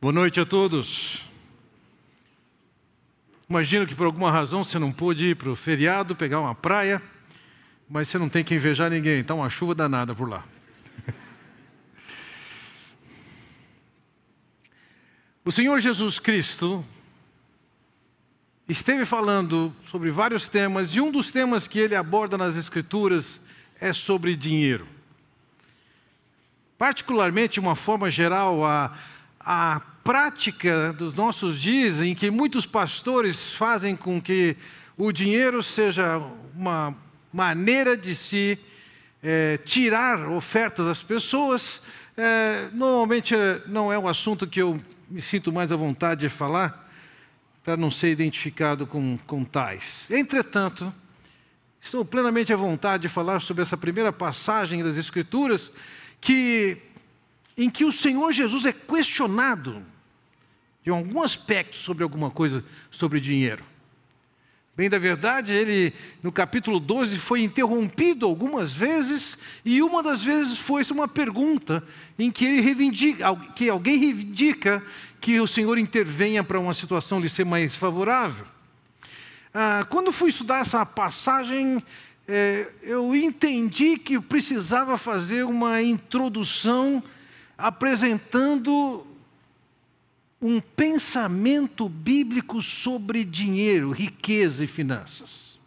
[0.00, 1.24] Boa noite a todos.
[3.50, 7.02] Imagino que por alguma razão você não pôde ir para o feriado, pegar uma praia,
[7.90, 10.44] mas você não tem que invejar ninguém, está uma chuva danada por lá.
[15.44, 16.84] O Senhor Jesus Cristo
[18.68, 23.40] esteve falando sobre vários temas, e um dos temas que ele aborda nas Escrituras
[23.80, 24.86] é sobre dinheiro.
[26.78, 28.96] Particularmente, de uma forma geral, a
[29.50, 34.54] a prática dos nossos dias, em que muitos pastores fazem com que
[34.94, 36.18] o dinheiro seja
[36.54, 36.94] uma
[37.32, 38.58] maneira de se
[39.22, 41.80] é, tirar ofertas das pessoas,
[42.14, 46.28] é, normalmente é, não é um assunto que eu me sinto mais à vontade de
[46.28, 46.86] falar,
[47.64, 50.10] para não ser identificado com, com tais.
[50.10, 50.92] Entretanto,
[51.80, 55.72] estou plenamente à vontade de falar sobre essa primeira passagem das Escrituras,
[56.20, 56.82] que
[57.58, 59.84] em que o Senhor Jesus é questionado
[60.84, 63.64] de algum aspecto sobre alguma coisa sobre dinheiro.
[64.76, 70.56] Bem, da verdade, ele no capítulo 12 foi interrompido algumas vezes, e uma das vezes
[70.56, 71.82] foi uma pergunta
[72.16, 74.80] em que ele reivindica, que alguém reivindica
[75.20, 78.46] que o Senhor intervenha para uma situação lhe ser mais favorável.
[79.52, 81.82] Ah, quando fui estudar essa passagem,
[82.28, 87.02] é, eu entendi que precisava fazer uma introdução
[87.58, 89.04] apresentando
[90.40, 95.58] um pensamento bíblico sobre dinheiro, riqueza e finanças.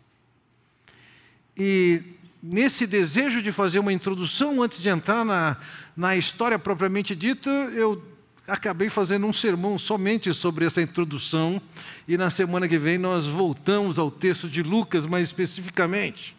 [1.57, 2.01] E
[2.41, 5.57] nesse desejo de fazer uma introdução, antes de entrar na,
[5.95, 8.01] na história propriamente dita, eu
[8.47, 11.61] acabei fazendo um sermão somente sobre essa introdução,
[12.07, 16.35] e na semana que vem nós voltamos ao texto de Lucas mais especificamente.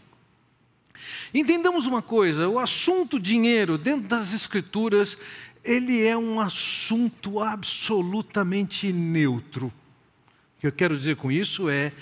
[1.33, 5.17] Entendamos uma coisa: o assunto dinheiro, dentro das Escrituras,
[5.65, 9.67] ele é um assunto absolutamente neutro.
[9.67, 11.93] O que eu quero dizer com isso é,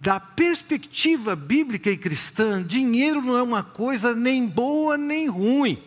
[0.00, 5.82] da perspectiva bíblica e cristã, dinheiro não é uma coisa nem boa nem ruim.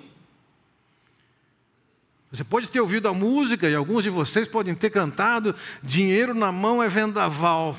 [2.32, 6.52] Você pode ter ouvido a música, e alguns de vocês podem ter cantado: dinheiro na
[6.52, 7.78] mão é vendaval.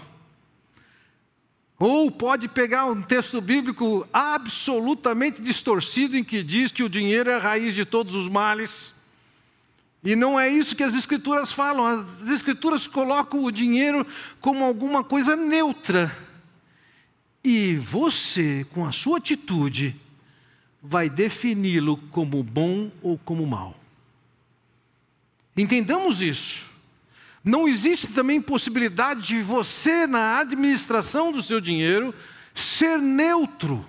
[1.78, 7.36] Ou pode pegar um texto bíblico absolutamente distorcido em que diz que o dinheiro é
[7.36, 8.92] a raiz de todos os males.
[10.02, 11.86] E não é isso que as Escrituras falam.
[11.86, 14.04] As Escrituras colocam o dinheiro
[14.40, 16.14] como alguma coisa neutra.
[17.44, 19.94] E você, com a sua atitude,
[20.82, 23.78] vai defini-lo como bom ou como mal.
[25.56, 26.67] Entendamos isso.
[27.48, 32.14] Não existe também possibilidade de você, na administração do seu dinheiro,
[32.54, 33.82] ser neutro.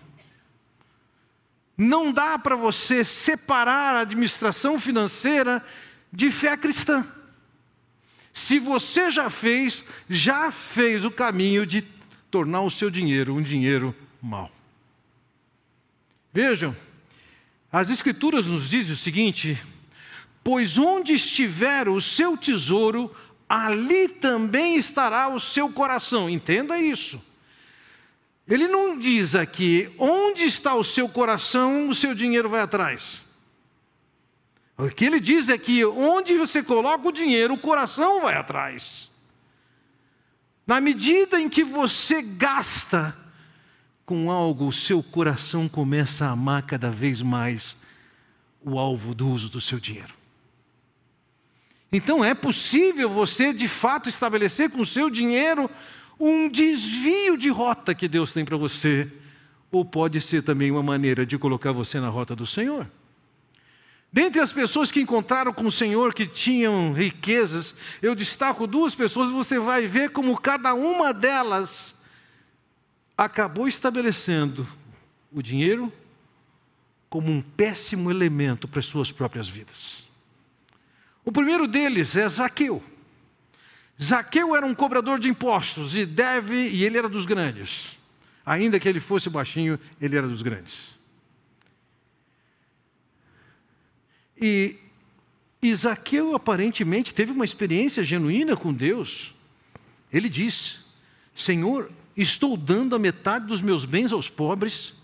[1.77, 5.61] Não dá para você separar a administração financeira
[6.09, 7.05] de fé cristã.
[8.31, 11.81] Se você já fez, já fez o caminho de
[12.31, 14.49] tornar o seu dinheiro um dinheiro mau.
[16.31, 16.73] Vejam,
[17.69, 19.61] as Escrituras nos dizem o seguinte:
[20.41, 23.13] pois onde estiver o seu tesouro,
[23.49, 26.29] ali também estará o seu coração.
[26.29, 27.19] Entenda isso.
[28.47, 33.23] Ele não diz aqui onde está o seu coração, o seu dinheiro vai atrás.
[34.77, 39.09] O que ele diz é que onde você coloca o dinheiro, o coração vai atrás.
[40.65, 43.17] Na medida em que você gasta
[44.05, 47.75] com algo, o seu coração começa a amar cada vez mais
[48.61, 50.19] o alvo do uso do seu dinheiro.
[51.91, 55.69] Então é possível você de fato estabelecer com o seu dinheiro
[56.19, 59.11] um desvio de rota que Deus tem para você,
[59.72, 62.89] ou pode ser também uma maneira de colocar você na rota do Senhor.
[64.11, 69.31] Dentre as pessoas que encontraram com o Senhor que tinham riquezas, eu destaco duas pessoas,
[69.31, 71.95] você vai ver como cada uma delas
[73.16, 74.67] acabou estabelecendo
[75.31, 75.94] o dinheiro
[77.09, 80.08] como um péssimo elemento para as suas próprias vidas.
[81.29, 82.81] O primeiro deles é Zaqueu.
[84.01, 88.00] Zaqueu era um cobrador de impostos e deve, e ele era dos grandes.
[88.44, 90.86] Ainda que ele fosse baixinho, ele era dos grandes.
[94.42, 94.77] E
[95.62, 99.36] Isaqueu aparentemente teve uma experiência genuína com Deus.
[100.12, 100.77] Ele disse:
[101.36, 104.95] Senhor, estou dando a metade dos meus bens aos pobres,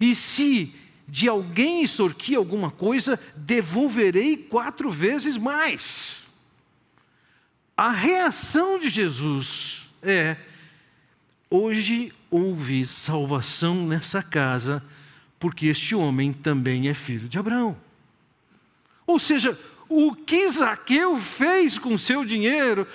[0.00, 0.72] e se
[1.06, 6.22] de alguém extorquir alguma coisa, devolverei quatro vezes mais.
[7.76, 10.36] A reação de Jesus é:
[11.50, 14.82] hoje houve salvação nessa casa,
[15.38, 17.76] porque este homem também é filho de Abraão.
[19.06, 19.58] Ou seja,
[19.88, 22.86] o que Zaqueu fez com seu dinheiro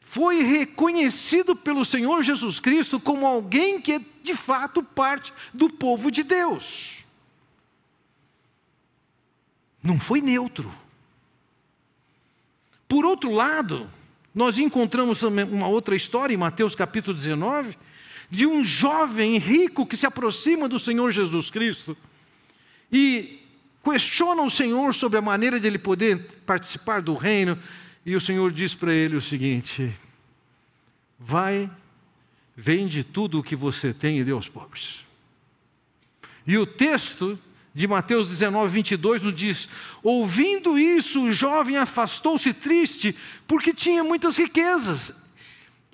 [0.00, 6.10] foi reconhecido pelo Senhor Jesus Cristo como alguém que é de fato parte do povo
[6.10, 7.04] de Deus.
[9.86, 10.68] Não foi neutro.
[12.88, 13.88] Por outro lado,
[14.34, 17.78] nós encontramos uma outra história em Mateus capítulo 19,
[18.28, 21.96] de um jovem rico que se aproxima do Senhor Jesus Cristo
[22.90, 23.40] e
[23.84, 27.56] questiona o Senhor sobre a maneira de ele poder participar do reino,
[28.04, 29.94] e o Senhor diz para ele o seguinte:
[31.16, 31.70] Vai,
[32.56, 35.06] vende tudo o que você tem e dê aos pobres.
[36.44, 37.38] E o texto
[37.76, 39.68] de Mateus 19, 22 nos diz:
[40.02, 43.14] Ouvindo isso, o jovem afastou-se triste,
[43.46, 45.12] porque tinha muitas riquezas.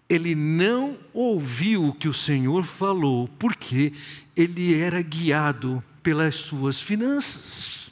[0.08, 3.92] Ele não ouviu o que o Senhor falou, porque
[4.36, 7.90] ele era guiado pelas suas finanças.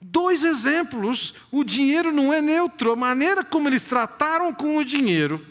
[0.00, 5.44] Dois exemplos: o dinheiro não é neutro, a maneira como eles trataram com o dinheiro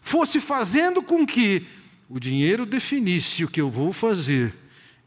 [0.00, 1.66] fosse fazendo com que
[2.08, 4.54] o dinheiro definisse o que eu vou fazer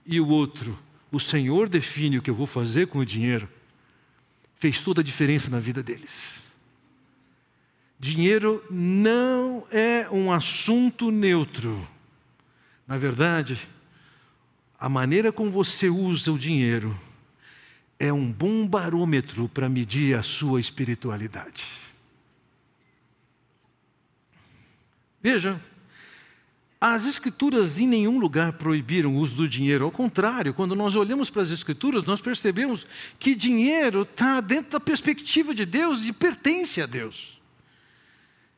[0.05, 0.77] e o outro,
[1.11, 3.49] o Senhor define o que eu vou fazer com o dinheiro,
[4.57, 6.47] fez toda a diferença na vida deles.
[7.99, 11.87] Dinheiro não é um assunto neutro.
[12.87, 13.67] Na verdade,
[14.79, 16.97] a maneira como você usa o dinheiro
[17.99, 21.65] é um bom barômetro para medir a sua espiritualidade.
[25.21, 25.61] Veja,
[26.81, 29.83] as Escrituras em nenhum lugar proibiram o uso do dinheiro.
[29.83, 32.87] Ao contrário, quando nós olhamos para as Escrituras, nós percebemos
[33.19, 37.37] que dinheiro está dentro da perspectiva de Deus e pertence a Deus.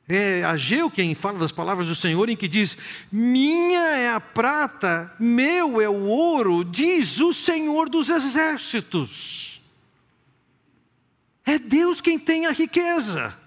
[0.08, 2.78] É Ageu quem fala das palavras do Senhor, em que diz:
[3.12, 9.62] Minha é a prata, meu é o ouro, diz o Senhor dos exércitos.
[11.46, 13.41] É Deus quem tem a riqueza.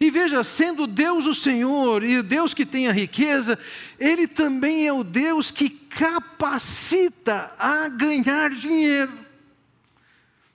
[0.00, 3.58] E veja, sendo Deus o Senhor e Deus que tem a riqueza,
[3.98, 9.12] Ele também é o Deus que capacita a ganhar dinheiro.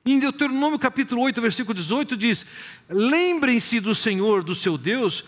[0.06, 2.46] Em Deuteronômio capítulo 8, versículo 18 diz:
[2.90, 5.24] Lembrem-se do Senhor, do seu Deus,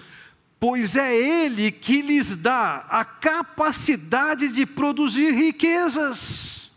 [0.59, 6.71] pois é Ele que lhes dá a capacidade de produzir riquezas.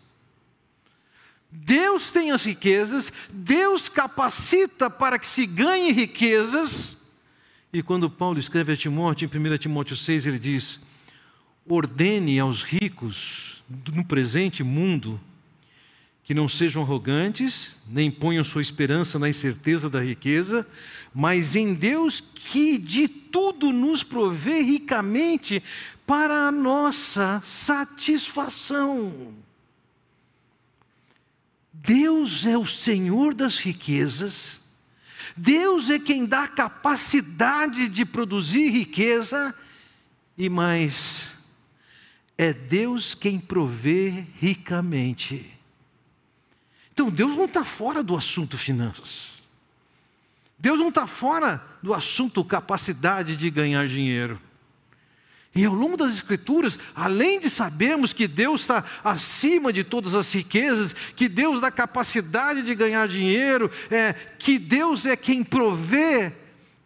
[1.50, 6.96] Deus tem as riquezas, Deus capacita para que se ganhe riquezas,
[7.74, 10.78] e quando Paulo escreve a Timóteo, em 1 Timóteo 6, ele diz:
[11.68, 15.20] ordene aos ricos no presente mundo
[16.22, 20.64] que não sejam arrogantes, nem ponham sua esperança na incerteza da riqueza,
[21.12, 25.60] mas em Deus que de tudo nos provê ricamente
[26.06, 29.34] para a nossa satisfação.
[31.72, 34.63] Deus é o Senhor das riquezas
[35.36, 39.54] Deus é quem dá capacidade de produzir riqueza,
[40.36, 41.28] e mais,
[42.36, 45.50] é Deus quem provê ricamente.
[46.92, 49.34] Então Deus não está fora do assunto finanças.
[50.58, 54.40] Deus não está fora do assunto capacidade de ganhar dinheiro.
[55.54, 60.32] E ao longo das Escrituras, além de sabermos que Deus está acima de todas as
[60.32, 66.32] riquezas, que Deus dá capacidade de ganhar dinheiro, é, que Deus é quem provê,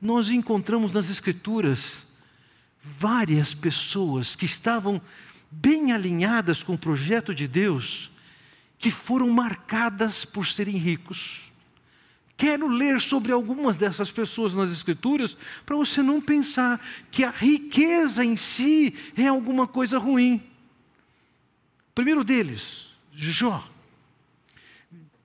[0.00, 2.06] nós encontramos nas Escrituras
[2.82, 5.00] várias pessoas que estavam
[5.50, 8.10] bem alinhadas com o projeto de Deus,
[8.78, 11.47] que foram marcadas por serem ricos.
[12.38, 16.80] Quero ler sobre algumas dessas pessoas nas Escrituras, para você não pensar
[17.10, 20.40] que a riqueza em si é alguma coisa ruim.
[21.92, 23.68] primeiro deles, Jó.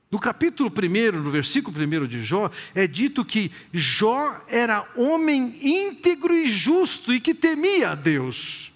[0.10, 6.34] No capítulo 1, no versículo 1 de Jó, é dito que Jó era homem íntegro
[6.34, 8.72] e justo e que temia a Deus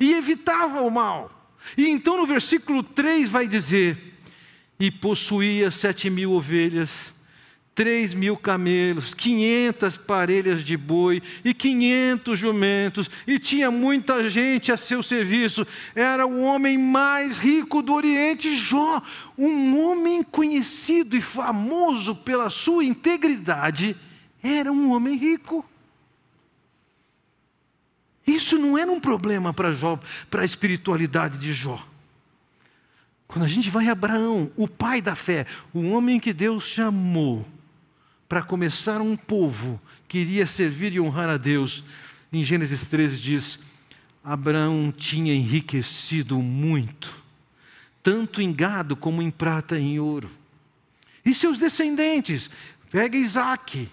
[0.00, 1.54] e evitava o mal.
[1.76, 4.14] E então no versículo 3 vai dizer:
[4.80, 7.14] E possuía sete mil ovelhas
[7.76, 14.78] três mil camelos, quinhentas parelhas de boi e quinhentos jumentos, e tinha muita gente a
[14.78, 15.66] seu serviço.
[15.94, 19.02] Era o homem mais rico do Oriente, Jó,
[19.36, 23.94] um homem conhecido e famoso pela sua integridade,
[24.42, 25.62] era um homem rico.
[28.26, 31.86] Isso não era um problema para Jó, para a espiritualidade de Jó.
[33.28, 37.44] Quando a gente vai a Abraão, o pai da fé, o homem que Deus chamou,
[38.28, 41.84] para começar um povo que iria servir e honrar a Deus.
[42.32, 43.58] Em Gênesis 13 diz:
[44.24, 47.22] Abraão tinha enriquecido muito,
[48.02, 50.30] tanto em gado como em prata e em ouro.
[51.24, 52.50] e seus descendentes.
[52.90, 53.88] Pega Isaac,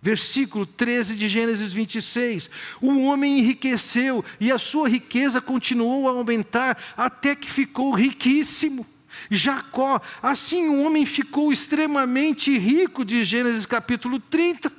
[0.00, 2.50] versículo 13 de Gênesis 26.
[2.80, 8.86] O homem enriqueceu e a sua riqueza continuou a aumentar até que ficou riquíssimo.
[9.30, 14.72] Jacó, assim o homem ficou extremamente rico, de Gênesis capítulo 30.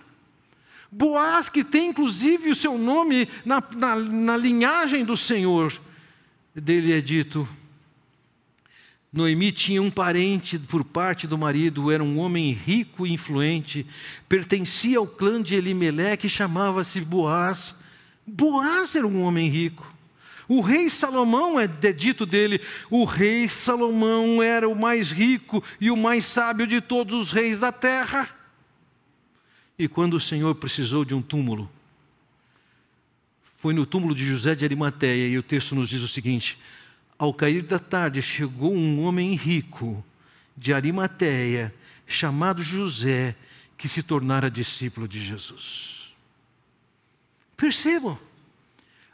[0.91, 5.73] Boaz, que tem inclusive o seu nome na, na, na linhagem do Senhor,
[6.53, 7.47] dele é dito:
[9.13, 13.85] Noemi tinha um parente por parte do marido, era um homem rico e influente,
[14.29, 17.75] pertencia ao clã de Elimeleque, chamava-se Boaz.
[18.25, 19.91] Boaz era um homem rico.
[20.51, 25.95] O rei Salomão é dito dele: o rei Salomão era o mais rico e o
[25.95, 28.27] mais sábio de todos os reis da terra.
[29.79, 31.71] E quando o Senhor precisou de um túmulo,
[33.59, 36.59] foi no túmulo de José de Arimateia, e o texto nos diz o seguinte:
[37.17, 40.03] ao cair da tarde, chegou um homem rico
[40.57, 41.73] de Arimateia,
[42.05, 43.37] chamado José,
[43.77, 46.13] que se tornara discípulo de Jesus.
[47.55, 48.19] Percebam,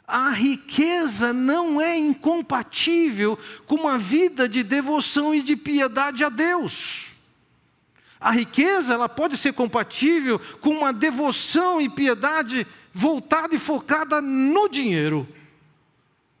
[0.08, 7.08] a riqueza não é incompatível com uma vida de devoção e de piedade a Deus.
[8.18, 14.66] A riqueza ela pode ser compatível com uma devoção e piedade voltada e focada no
[14.66, 15.28] dinheiro.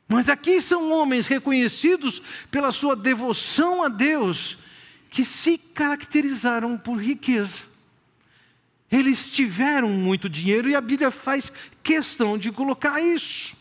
[0.08, 4.56] Mas aqui são homens reconhecidos pela sua devoção a Deus,
[5.10, 7.68] que se caracterizaram por riqueza.
[8.90, 13.57] Eles tiveram muito dinheiro e a Bíblia faz questão de colocar isso.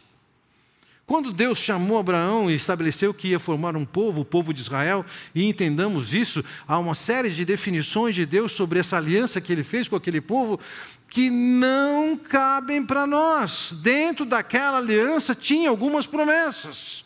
[1.08, 5.06] Quando Deus chamou Abraão e estabeleceu que ia formar um povo, o povo de Israel,
[5.34, 9.64] e entendamos isso, há uma série de definições de Deus sobre essa aliança que ele
[9.64, 10.60] fez com aquele povo
[11.08, 13.74] que não cabem para nós.
[13.82, 17.06] Dentro daquela aliança tinha algumas promessas.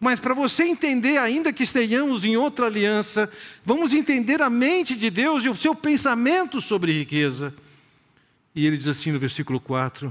[0.00, 3.30] Mas para você entender, ainda que estejamos em outra aliança,
[3.62, 7.54] vamos entender a mente de Deus e o seu pensamento sobre riqueza.
[8.54, 10.10] E ele diz assim no versículo 4: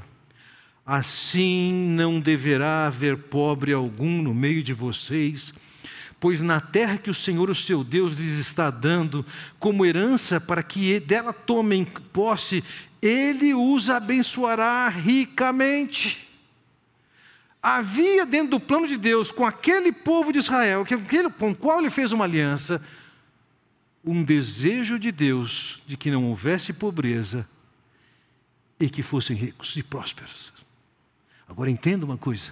[0.85, 5.53] Assim não deverá haver pobre algum no meio de vocês,
[6.19, 9.25] pois na terra que o Senhor, o seu Deus, lhes está dando
[9.59, 12.61] como herança para que dela tomem posse,
[13.01, 16.27] ele os abençoará ricamente.
[17.61, 20.85] Havia dentro do plano de Deus com aquele povo de Israel,
[21.39, 22.81] com o qual ele fez uma aliança,
[24.03, 27.47] um desejo de Deus de que não houvesse pobreza
[28.77, 30.51] e que fossem ricos e prósperos.
[31.53, 32.51] Agora entenda uma coisa.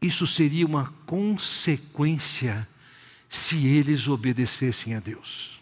[0.00, 2.66] Isso seria uma consequência
[3.28, 5.60] se eles obedecessem a Deus.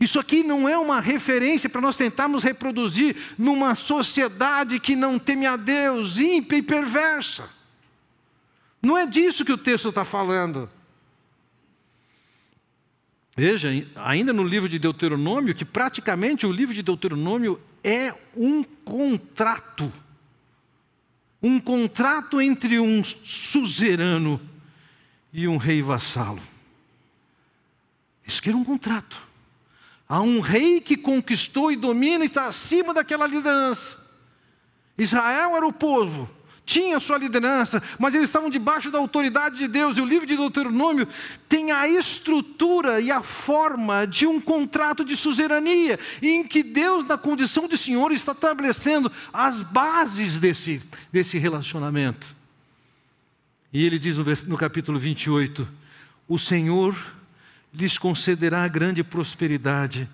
[0.00, 5.46] Isso aqui não é uma referência para nós tentarmos reproduzir numa sociedade que não teme
[5.46, 7.48] a Deus, ímpia e perversa.
[8.82, 10.68] Não é disso que o texto está falando.
[13.36, 19.92] Veja, ainda no livro de Deuteronômio, que praticamente o livro de Deuteronômio é um contrato.
[21.42, 24.40] Um contrato entre um suzerano
[25.32, 26.42] e um rei vassalo.
[28.26, 29.16] Isso que era um contrato.
[30.08, 33.96] Há um rei que conquistou e domina e está acima daquela liderança.
[34.98, 36.28] Israel era o povo,
[36.64, 39.96] tinha sua liderança, mas eles estavam debaixo da autoridade de Deus.
[39.96, 41.08] E o livro de Deuteronômio
[41.48, 47.18] tem a estrutura e a forma de um contrato de suzerania, em que Deus, na
[47.18, 52.36] condição de Senhor, está estabelecendo as bases desse, desse relacionamento.
[53.72, 55.66] E ele diz no, no capítulo 28:
[56.28, 56.96] O Senhor
[57.72, 60.08] lhes concederá grande prosperidade.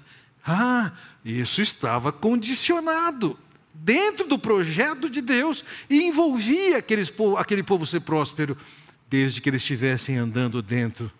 [0.46, 0.92] Ah,
[1.24, 3.38] isso estava condicionado
[3.82, 8.56] dentro do projeto de Deus e envolvia aqueles, aquele povo ser próspero,
[9.08, 11.10] desde que eles estivessem andando dentro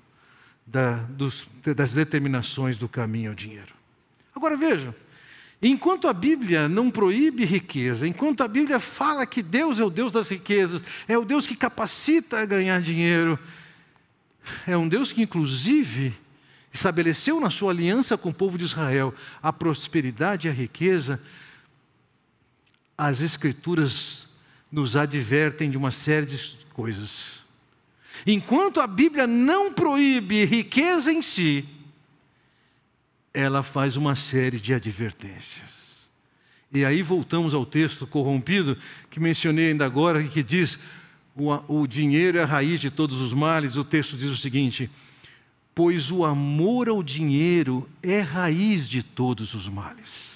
[0.67, 1.47] da, dos,
[1.77, 3.73] das determinações do caminho ao dinheiro.
[4.35, 4.95] Agora vejam,
[5.63, 10.13] enquanto a Bíblia não proíbe riqueza, enquanto a Bíblia fala que Deus é o Deus
[10.13, 13.39] das riquezas, é o Deus que capacita a ganhar dinheiro,
[14.67, 16.15] é um Deus que, inclusive,
[16.73, 21.21] estabeleceu na sua aliança com o povo de Israel a prosperidade e a riqueza,
[22.97, 24.29] as Escrituras
[24.71, 27.41] nos advertem de uma série de coisas.
[28.27, 31.65] Enquanto a Bíblia não proíbe riqueza em si,
[33.33, 35.77] ela faz uma série de advertências.
[36.73, 38.77] E aí voltamos ao texto corrompido
[39.11, 40.79] que mencionei ainda agora, que diz:
[41.37, 43.77] o, dinheiro é a raiz de todos os males.
[43.77, 44.91] O texto diz o seguinte:
[45.75, 50.36] Pois o amor ao dinheiro é raiz de todos os males.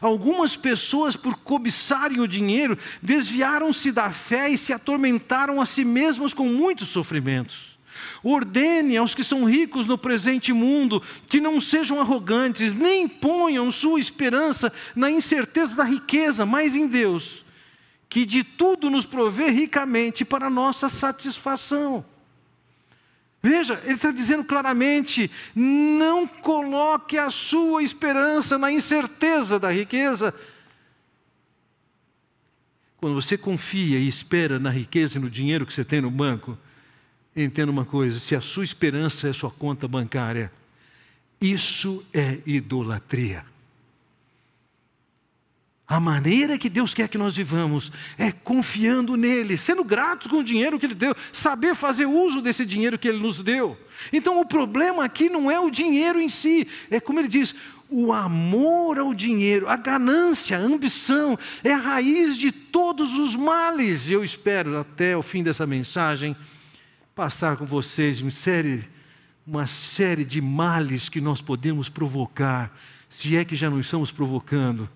[0.00, 6.34] Algumas pessoas, por cobiçarem o dinheiro, desviaram-se da fé e se atormentaram a si mesmas
[6.34, 7.74] com muitos sofrimentos.
[8.22, 14.00] Ordene aos que são ricos no presente mundo que não sejam arrogantes, nem ponham sua
[14.00, 17.44] esperança na incerteza da riqueza, mas em Deus,
[18.08, 22.04] que de tudo nos provê ricamente para nossa satisfação.
[23.44, 30.34] Veja, ele está dizendo claramente: não coloque a sua esperança na incerteza da riqueza.
[32.96, 36.56] Quando você confia e espera na riqueza e no dinheiro que você tem no banco,
[37.36, 40.50] entenda uma coisa: se a sua esperança é sua conta bancária,
[41.38, 43.44] isso é idolatria.
[45.86, 50.44] A maneira que Deus quer que nós vivamos é confiando nele, sendo gratos com o
[50.44, 53.76] dinheiro que ele deu, saber fazer uso desse dinheiro que ele nos deu.
[54.10, 57.54] Então o problema aqui não é o dinheiro em si, é como ele diz,
[57.90, 64.08] o amor ao dinheiro, a ganância, a ambição, é a raiz de todos os males.
[64.08, 66.34] Eu espero até o fim dessa mensagem
[67.14, 68.88] passar com vocês uma série,
[69.46, 72.74] uma série de males que nós podemos provocar,
[73.10, 74.88] se é que já não estamos provocando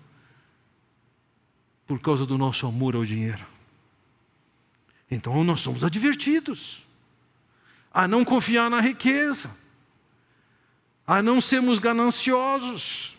[1.89, 3.43] por causa do nosso amor ao dinheiro.
[5.09, 6.85] Então nós somos advertidos
[7.91, 9.49] a não confiar na riqueza,
[11.07, 13.17] a não sermos gananciosos.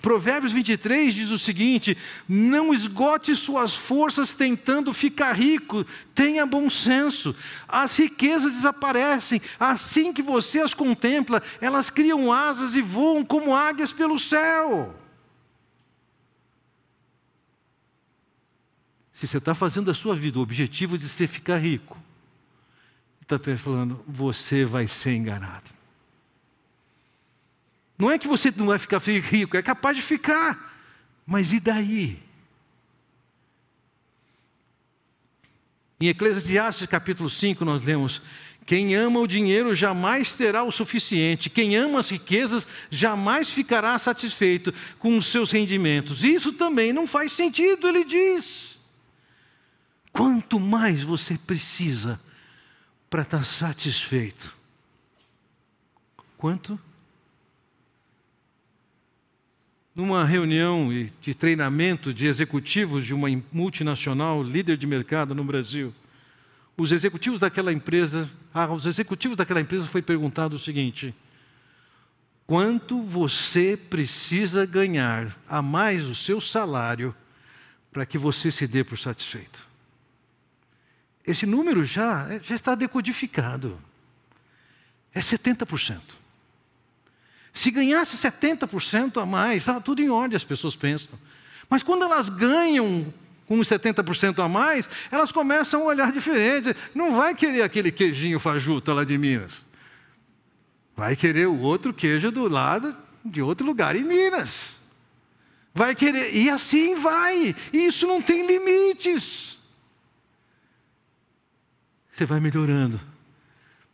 [0.00, 1.94] Provérbios 23 diz o seguinte:
[2.26, 7.36] não esgote suas forças tentando ficar rico, tenha bom senso.
[7.68, 13.92] As riquezas desaparecem, assim que você as contempla, elas criam asas e voam como águias
[13.92, 14.98] pelo céu.
[19.20, 21.94] Se você está fazendo a sua vida o objetivo de ser ficar rico,
[23.20, 25.70] está falando, você vai ser enganado.
[27.98, 30.74] Não é que você não vai ficar rico, é capaz de ficar,
[31.26, 32.18] mas e daí?
[36.00, 38.22] Em Eclesiastes capítulo 5 nós lemos:
[38.64, 44.72] Quem ama o dinheiro jamais terá o suficiente, quem ama as riquezas jamais ficará satisfeito
[44.98, 46.24] com os seus rendimentos.
[46.24, 48.79] Isso também não faz sentido, ele diz.
[50.12, 52.20] Quanto mais você precisa
[53.08, 54.54] para estar satisfeito?
[56.36, 56.78] Quanto?
[59.94, 60.88] Numa reunião
[61.20, 65.94] de treinamento de executivos de uma multinacional, líder de mercado no Brasil,
[66.76, 71.14] os executivos daquela empresa, aos executivos daquela empresa foi perguntado o seguinte:
[72.46, 77.14] quanto você precisa ganhar a mais o seu salário
[77.92, 79.69] para que você se dê por satisfeito?
[81.26, 83.78] Esse número já, já está decodificado.
[85.12, 86.00] É 70%.
[87.52, 91.18] Se ganhasse 70% a mais, estava tudo em ordem, as pessoas pensam.
[91.68, 93.12] Mas quando elas ganham
[93.46, 96.74] com 70% a mais, elas começam a olhar diferente.
[96.94, 99.66] Não vai querer aquele queijinho fajuta lá de Minas.
[100.96, 104.70] Vai querer o outro queijo do lado de outro lugar em Minas.
[105.74, 107.54] Vai querer, e assim vai.
[107.72, 109.59] E isso não tem limites
[112.20, 113.00] você vai melhorando.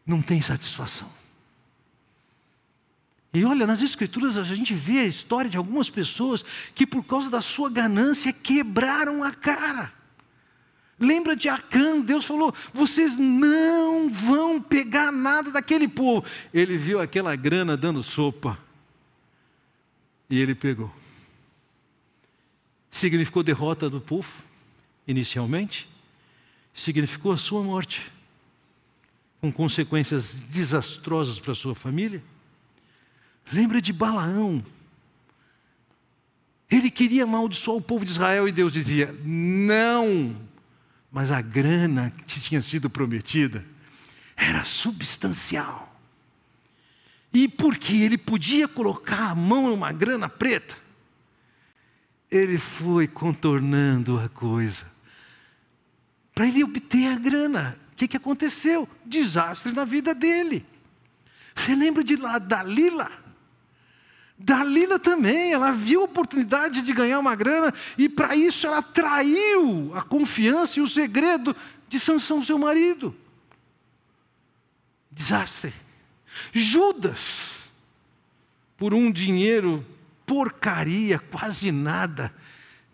[0.05, 1.09] Não tem satisfação.
[3.33, 7.31] E olha, nas Escrituras a gente vê a história de algumas pessoas que, por causa
[7.31, 9.93] da sua ganância, quebraram a cara.
[10.99, 16.27] Lembra de Acã, Deus falou: vocês não vão pegar nada daquele povo.
[16.53, 18.59] Ele viu aquela grana dando sopa.
[20.29, 20.93] E ele pegou.
[22.91, 24.43] Significou derrota do povo,
[25.07, 25.89] inicialmente,
[26.75, 28.15] significou a sua morte
[29.51, 32.23] com consequências desastrosas para sua família?
[33.53, 34.65] Lembra de Balaão?
[36.71, 40.37] Ele queria amaldiçoar o povo de Israel e Deus dizia: não,
[41.11, 43.65] mas a grana que tinha sido prometida
[44.37, 45.95] era substancial.
[47.33, 50.77] E porque ele podia colocar a mão numa grana preta,
[52.31, 54.97] ele foi contornando a coisa
[56.35, 57.86] para ele obter a grana.
[57.97, 58.87] O que, que aconteceu?
[59.07, 60.67] Desastre na vida dele.
[61.55, 63.11] Você lembra de lá, Dalila?
[64.37, 69.93] Dalila também, ela viu a oportunidade de ganhar uma grana e para isso ela traiu
[69.95, 71.57] a confiança e o segredo
[71.89, 73.17] de Sansão, seu marido.
[75.11, 75.73] Desastre.
[76.53, 77.61] Judas,
[78.77, 79.83] por um dinheiro
[80.27, 82.31] porcaria, quase nada,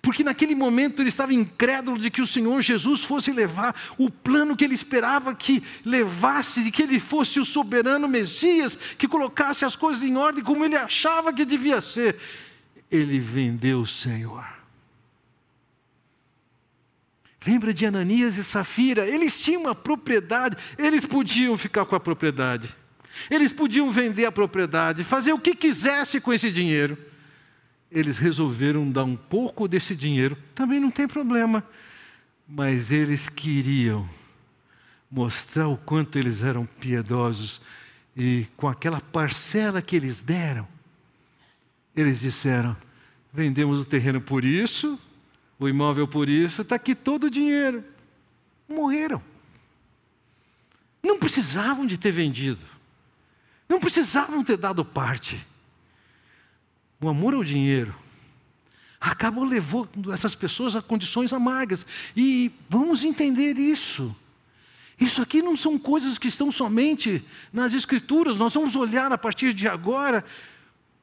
[0.02, 4.56] porque naquele momento ele estava incrédulo de que o Senhor Jesus fosse levar o plano
[4.56, 9.76] que ele esperava que levasse, de que ele fosse o soberano Messias, que colocasse as
[9.76, 12.16] coisas em ordem como ele achava que devia ser.
[12.90, 14.44] Ele vendeu o Senhor.
[17.46, 19.06] Lembra de Ananias e Safira?
[19.06, 22.68] Eles tinham uma propriedade, eles podiam ficar com a propriedade.
[23.30, 27.11] Eles podiam vender a propriedade, fazer o que quisesse com esse dinheiro.
[27.92, 31.62] Eles resolveram dar um pouco desse dinheiro, também não tem problema.
[32.48, 34.08] Mas eles queriam
[35.10, 37.60] mostrar o quanto eles eram piedosos
[38.16, 40.66] e com aquela parcela que eles deram,
[41.94, 42.76] eles disseram:
[43.32, 44.98] vendemos o terreno por isso,
[45.58, 47.84] o imóvel por isso, está aqui todo o dinheiro.
[48.68, 49.22] Morreram.
[51.02, 52.64] Não precisavam de ter vendido.
[53.68, 55.44] Não precisavam ter dado parte.
[57.02, 57.94] O amor ao dinheiro
[58.98, 61.84] acabou levando essas pessoas a condições amargas.
[62.16, 64.16] E vamos entender isso.
[64.98, 69.52] Isso aqui não são coisas que estão somente nas Escrituras, nós vamos olhar a partir
[69.52, 70.24] de agora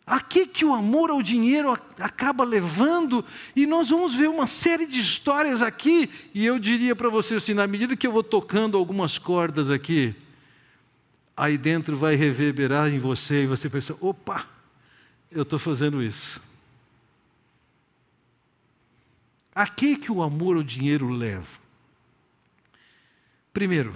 [0.10, 3.24] Aqui que o amor ao dinheiro acaba levando,
[3.56, 7.54] e nós vamos ver uma série de histórias aqui, e eu diria para você assim,
[7.54, 10.16] na medida que eu vou tocando algumas cordas aqui,
[11.38, 14.48] aí dentro vai reverberar em você, e você pensa, opa,
[15.32, 16.42] eu estou fazendo isso.
[19.54, 21.60] Aqui que o amor ao dinheiro leva.
[23.52, 23.96] Primeiro,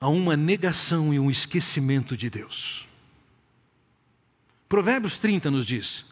[0.00, 2.86] a uma negação e um esquecimento de Deus.
[4.68, 6.04] Provérbios 30 nos diz: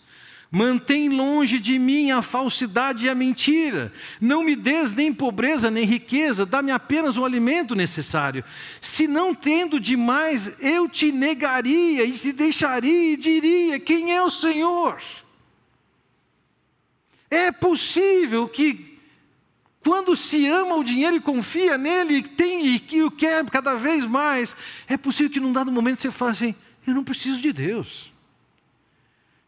[0.55, 3.91] Mantém longe de mim a falsidade e a mentira.
[4.21, 8.45] Não me des nem pobreza nem riqueza, dá-me apenas o alimento necessário.
[8.79, 14.29] Se não tendo demais, eu te negaria e te deixaria e diria: Quem é o
[14.29, 15.01] Senhor?
[17.31, 18.99] É possível que,
[19.83, 23.75] quando se ama o dinheiro e confia nele, e tem e que o quer cada
[23.75, 24.55] vez mais,
[24.87, 26.55] é possível que num dado momento você fale assim:
[26.87, 28.12] Eu não preciso de Deus.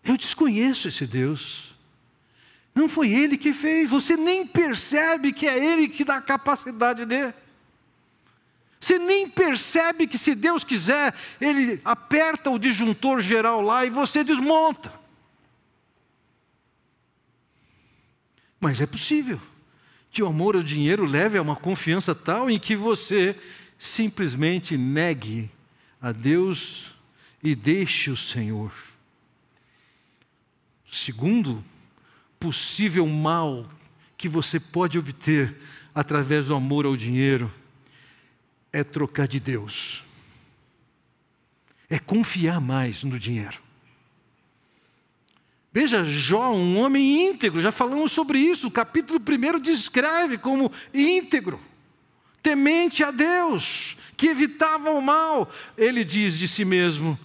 [0.04, 1.74] Eu desconheço esse Deus.
[2.74, 7.06] Não foi Ele que fez, você nem percebe que é Ele que dá a capacidade
[7.06, 7.32] de.
[8.80, 14.22] Você nem percebe que se Deus quiser, Ele aperta o disjuntor geral lá e você
[14.22, 14.92] desmonta.
[18.60, 19.40] Mas é possível
[20.10, 23.38] que o amor ao dinheiro leve a uma confiança tal em que você
[23.78, 25.50] simplesmente negue
[26.00, 26.94] a Deus
[27.42, 28.72] e deixe o Senhor.
[30.94, 31.64] Segundo
[32.38, 33.68] possível mal
[34.16, 35.56] que você pode obter
[35.92, 37.52] através do amor ao dinheiro
[38.72, 40.04] é trocar de Deus,
[41.90, 43.58] é confiar mais no dinheiro.
[45.72, 51.58] Veja, Jó, um homem íntegro, já falamos sobre isso, o capítulo 1 descreve como íntegro,
[52.40, 55.50] temente a Deus, que evitava o mal.
[55.76, 57.18] Ele diz de si mesmo: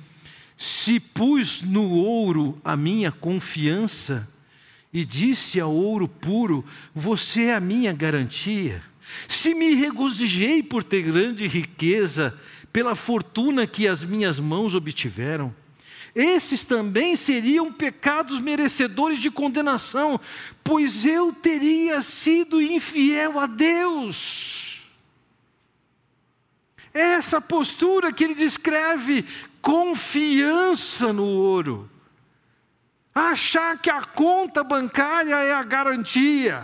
[0.60, 4.28] se pus no ouro a minha confiança
[4.92, 8.84] e disse ao ouro puro: Você é a minha garantia.
[9.26, 12.38] Se me regozijei por ter grande riqueza,
[12.74, 15.56] pela fortuna que as minhas mãos obtiveram,
[16.14, 20.20] esses também seriam pecados merecedores de condenação,
[20.62, 24.82] pois eu teria sido infiel a Deus.
[26.94, 29.24] Essa postura que ele descreve
[29.62, 31.90] confiança no ouro.
[33.14, 36.64] Achar que a conta bancária é a garantia.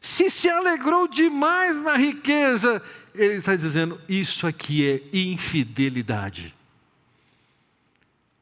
[0.00, 2.82] Se se alegrou demais na riqueza,
[3.14, 6.54] ele está dizendo: isso aqui é infidelidade.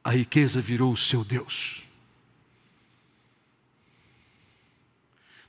[0.03, 1.84] A riqueza virou o seu Deus.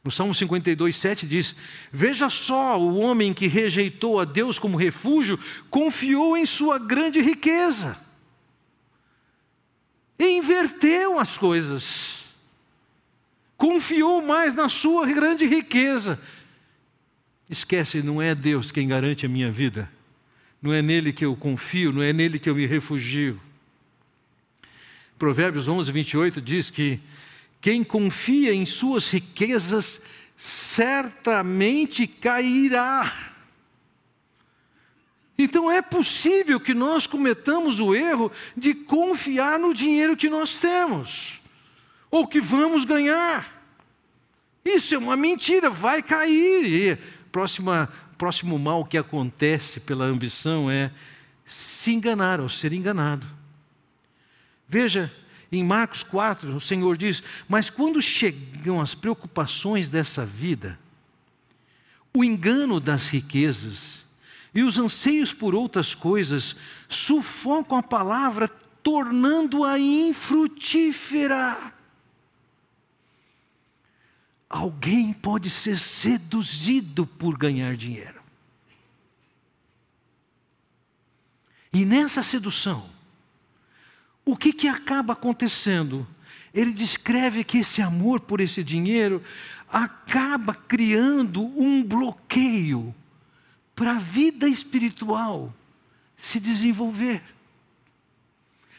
[0.06, 1.56] No Salmo 52, 7 diz:
[1.92, 7.98] Veja só, o homem que rejeitou a Deus como refúgio, confiou em sua grande riqueza.
[10.20, 12.24] E inverteu as coisas.
[13.58, 16.22] Confiou mais na sua grande riqueza.
[17.50, 19.90] Esquece, não é Deus quem garante a minha vida.
[20.62, 23.42] Não é nele que eu confio, não é nele que eu me refugio.
[25.18, 27.00] Provérbios 11, 28 diz que
[27.66, 30.00] quem confia em suas riquezas
[30.38, 33.12] certamente cairá.
[35.36, 41.42] Então é possível que nós cometamos o erro de confiar no dinheiro que nós temos,
[42.12, 43.52] ou que vamos ganhar.
[44.64, 46.68] Isso é uma mentira, vai cair.
[46.68, 46.96] E
[47.32, 50.92] próxima, próximo mal que acontece pela ambição é
[51.48, 53.26] se enganar ou ser enganado.
[54.70, 55.12] Veja,
[55.52, 60.80] em Marcos 4, o Senhor diz: Mas quando chegam as preocupações dessa vida,
[62.14, 64.06] o engano das riquezas
[64.54, 66.56] e os anseios por outras coisas
[66.88, 68.48] sufocam a palavra,
[68.82, 71.74] tornando-a infrutífera.
[74.56, 78.22] alguém pode ser seduzido por ganhar dinheiro.
[81.74, 82.90] E nessa sedução,
[84.26, 86.06] o que, que acaba acontecendo?
[86.54, 89.24] Ele descreve que esse amor por esse dinheiro
[89.70, 92.94] acaba criando um bloqueio
[93.76, 95.54] para a vida espiritual
[96.18, 97.22] se desenvolver.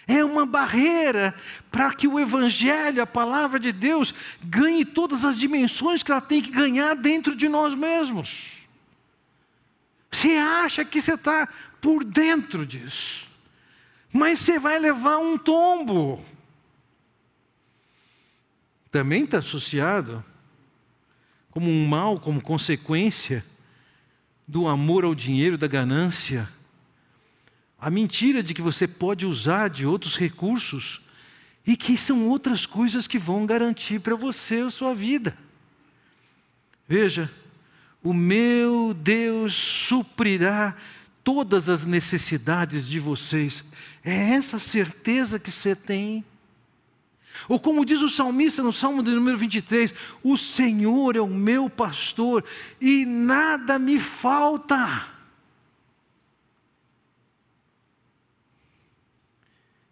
[0.07, 1.35] É uma barreira
[1.71, 6.41] para que o Evangelho, a palavra de Deus, ganhe todas as dimensões que ela tem
[6.41, 8.61] que ganhar dentro de nós mesmos.
[10.11, 11.49] Você acha que você está
[11.81, 13.26] por dentro disso,
[14.17, 16.25] mas você vai levar um tombo.
[18.91, 20.25] Também está associado
[21.51, 23.45] como um mal, como consequência
[24.49, 26.49] do amor ao dinheiro, da ganância
[27.79, 31.03] a mentira de que você pode usar de outros recursos
[31.67, 35.37] e que são outras coisas que vão garantir para você a sua vida.
[36.89, 37.31] Veja,
[38.03, 40.75] o meu Deus suprirá
[41.23, 43.65] todas as necessidades de vocês.
[44.07, 46.25] É essa certeza que você tem.
[47.49, 49.93] Ou como diz o salmista no Salmo de número 23,
[50.23, 52.45] o Senhor é o meu pastor
[52.81, 55.17] e nada me falta.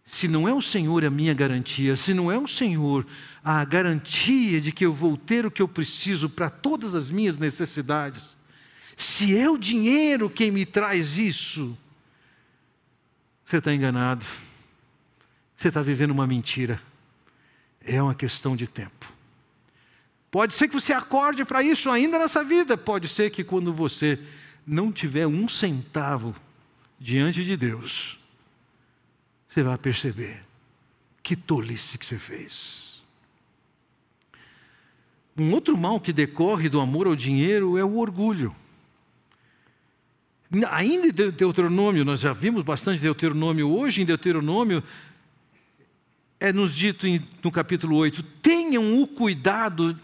[0.07, 3.05] se não é o Senhor a minha garantia, se não é o Senhor
[3.43, 7.37] a garantia de que eu vou ter o que eu preciso para todas as minhas
[7.37, 8.37] necessidades,
[8.97, 11.77] se é o dinheiro quem me traz isso,
[13.55, 14.27] você está enganado,
[15.57, 16.83] você está vivendo uma mentira,
[17.81, 19.13] é uma questão de tempo.
[20.29, 24.19] Pode ser que você acorde para isso ainda nessa vida, pode ser que quando você
[24.67, 26.35] não tiver um centavo
[26.99, 28.19] diante de Deus,
[29.49, 30.43] você vai perceber
[31.23, 33.05] que tolice que você fez.
[35.37, 38.55] Um outro mal que decorre do amor ao dinheiro é o orgulho.
[40.71, 44.83] Ainda em Deuteronômio, nós já vimos bastante Deuteronômio, hoje em Deuteronômio,
[46.39, 47.07] é nos dito
[47.43, 49.99] no capítulo 8: tenham o cuidado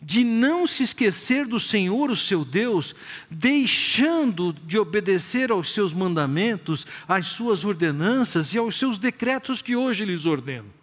[0.00, 2.94] de não se esquecer do Senhor, o seu Deus,
[3.30, 10.04] deixando de obedecer aos seus mandamentos, às suas ordenanças e aos seus decretos que hoje
[10.04, 10.81] lhes ordeno.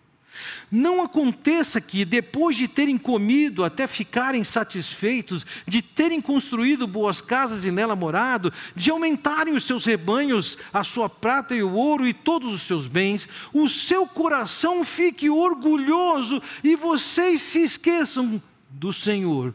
[0.72, 7.66] Não aconteça que, depois de terem comido até ficarem satisfeitos, de terem construído boas casas
[7.66, 12.14] e nela morado, de aumentarem os seus rebanhos, a sua prata e o ouro e
[12.14, 19.54] todos os seus bens, o seu coração fique orgulhoso e vocês se esqueçam do Senhor,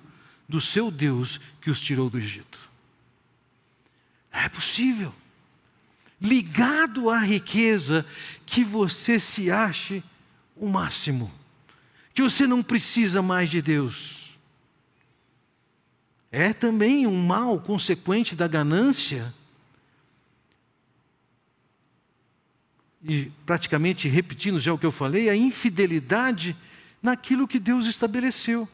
[0.49, 2.59] do seu Deus que os tirou do Egito.
[4.33, 5.15] É possível.
[6.21, 8.05] Ligado à riqueza,
[8.45, 10.03] que você se ache
[10.57, 11.31] o máximo,
[12.13, 14.39] que você não precisa mais de Deus.
[16.31, 19.33] É também um mal consequente da ganância.
[23.07, 26.57] E praticamente repetindo já o que eu falei, a infidelidade
[27.03, 28.69] naquilo que Deus estabeleceu.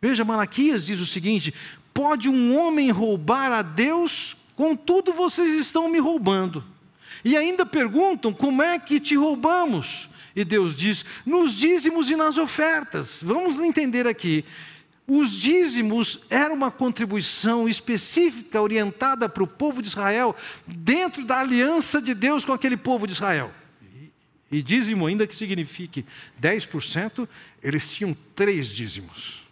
[0.00, 1.54] Veja, Malaquias diz o seguinte:
[1.94, 6.62] pode um homem roubar a Deus, contudo vocês estão me roubando.
[7.24, 10.08] E ainda perguntam: como é que te roubamos?
[10.36, 13.18] E Deus diz: nos dízimos e nas ofertas.
[13.22, 14.44] Vamos entender aqui.
[15.08, 22.02] Os dízimos era uma contribuição específica orientada para o povo de Israel, dentro da aliança
[22.02, 23.52] de Deus com aquele povo de Israel.
[24.50, 26.04] E dízimo, ainda que signifique
[26.40, 27.26] 10%,
[27.62, 29.42] eles tinham três dízimos.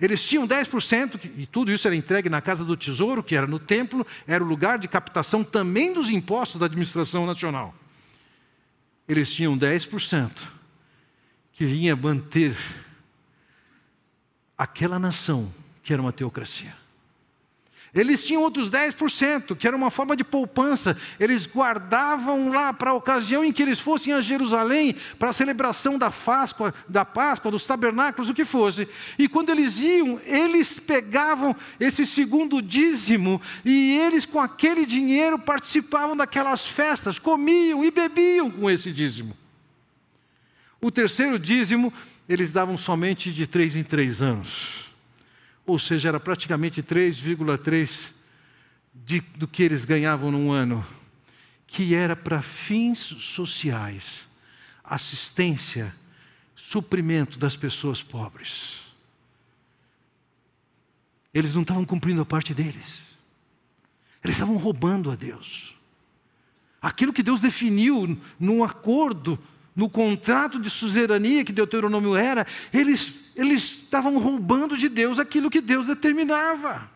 [0.00, 3.58] Eles tinham 10%, e tudo isso era entregue na casa do tesouro, que era no
[3.58, 7.74] templo, era o lugar de captação também dos impostos da administração nacional.
[9.08, 10.30] Eles tinham 10%
[11.52, 12.56] que vinha manter
[14.58, 16.74] aquela nação que era uma teocracia.
[17.96, 20.94] Eles tinham outros 10%, que era uma forma de poupança.
[21.18, 25.96] Eles guardavam lá para a ocasião em que eles fossem a Jerusalém, para a celebração
[25.96, 28.86] da Páscoa, da Páscoa, dos tabernáculos, o que fosse.
[29.18, 36.14] E quando eles iam, eles pegavam esse segundo dízimo e eles com aquele dinheiro participavam
[36.14, 39.34] daquelas festas, comiam e bebiam com esse dízimo.
[40.82, 41.90] O terceiro dízimo,
[42.28, 44.85] eles davam somente de três em três anos
[45.66, 48.12] ou seja, era praticamente 3,3
[49.36, 50.86] do que eles ganhavam num ano,
[51.66, 54.26] que era para fins sociais,
[54.82, 55.94] assistência,
[56.54, 58.80] suprimento das pessoas pobres.
[61.34, 63.04] Eles não estavam cumprindo a parte deles.
[64.24, 65.74] Eles estavam roubando a Deus.
[66.80, 69.38] Aquilo que Deus definiu num acordo,
[69.74, 75.60] no contrato de suzerania que Deuteronômio era, eles eles estavam roubando de Deus aquilo que
[75.60, 76.90] Deus determinava.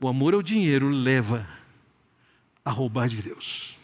[0.00, 1.46] O amor ao dinheiro leva
[2.64, 3.78] a roubar de Deus.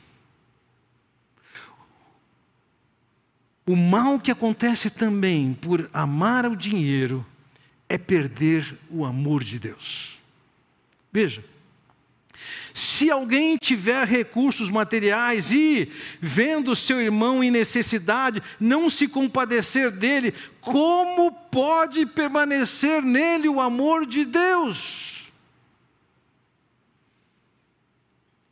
[3.66, 7.24] O mal que acontece também por amar ao dinheiro
[7.87, 10.18] é perder o amor de Deus.
[11.12, 11.44] Veja,
[12.72, 20.34] se alguém tiver recursos materiais e, vendo seu irmão em necessidade, não se compadecer dele,
[20.61, 25.30] como pode permanecer nele o amor de Deus?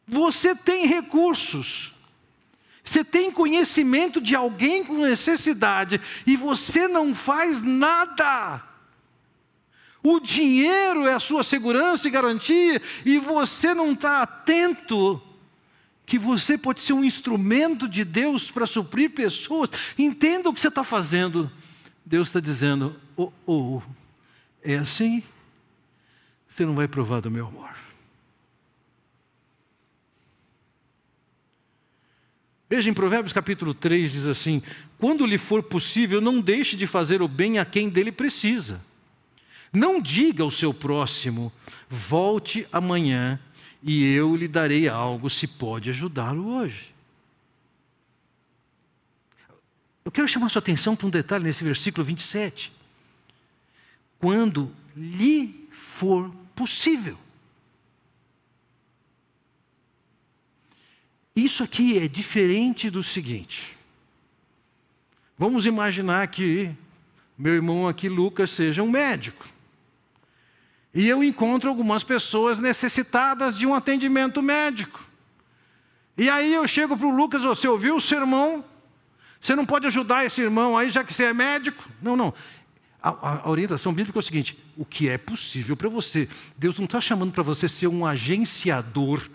[0.06, 1.92] Você tem recursos,
[2.84, 8.62] você tem conhecimento de alguém com necessidade e você não faz nada.
[10.08, 15.20] O dinheiro é a sua segurança e garantia e você não está atento
[16.06, 19.68] que você pode ser um instrumento de Deus para suprir pessoas.
[19.98, 21.50] Entenda o que você está fazendo.
[22.04, 23.82] Deus está dizendo: oh, oh,
[24.62, 25.24] é assim?
[26.48, 27.74] Você não vai provar do meu amor.
[32.70, 34.62] Veja em Provérbios capítulo 3 diz assim:
[35.00, 38.80] Quando lhe for possível, não deixe de fazer o bem a quem dele precisa.
[39.72, 41.52] Não diga ao seu próximo:
[41.88, 43.40] volte amanhã
[43.82, 46.94] e eu lhe darei algo se pode ajudá-lo hoje.
[50.04, 52.72] Eu quero chamar sua atenção para um detalhe nesse versículo 27.
[54.18, 57.18] Quando lhe for possível.
[61.34, 63.76] Isso aqui é diferente do seguinte.
[65.36, 66.74] Vamos imaginar que
[67.36, 69.46] meu irmão aqui, Lucas, seja um médico.
[70.96, 75.04] E eu encontro algumas pessoas necessitadas de um atendimento médico.
[76.16, 78.64] E aí eu chego para o Lucas, você ouviu o sermão?
[79.38, 81.86] Você não pode ajudar esse irmão aí, já que você é médico?
[82.00, 82.32] Não, não.
[83.02, 86.30] A, a, orientação bíblica é o seguinte: o que é possível para você.
[86.56, 89.28] Deus não está chamando para você ser um agenciador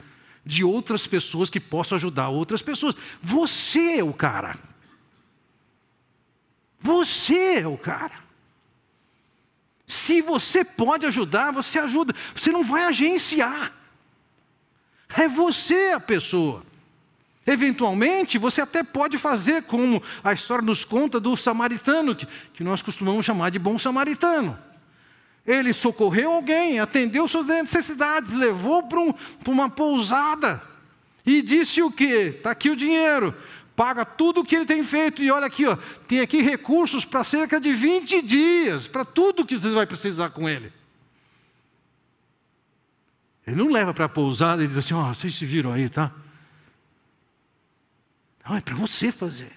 [0.43, 2.95] de outras pessoas que possam ajudar outras pessoas.
[3.21, 4.57] Você é o cara.
[6.79, 8.30] Você é o cara.
[9.91, 12.15] Se você pode ajudar, você ajuda.
[12.33, 13.73] Você não vai agenciar.
[15.17, 16.63] É você a pessoa.
[17.45, 22.81] Eventualmente, você até pode fazer como a história nos conta do samaritano, que, que nós
[22.81, 24.57] costumamos chamar de bom samaritano.
[25.45, 29.13] Ele socorreu alguém, atendeu suas necessidades, levou para, um,
[29.45, 30.63] uma pousada
[31.25, 32.35] e disse o quê?
[32.37, 33.35] Está aqui o dinheiro,
[33.81, 35.23] paga tudo o que ele tem feito.
[35.23, 35.75] E olha aqui, ó,
[36.07, 40.47] tem aqui recursos para cerca de 20 dias, para tudo que você vai precisar com
[40.47, 40.71] ele.
[43.47, 45.89] Ele não leva para a pousada e diz assim: ó, oh, vocês se viram aí,
[45.89, 46.13] tá?
[48.47, 49.51] Não, é para você fazer.